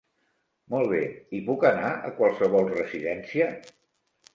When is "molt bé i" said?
0.75-1.43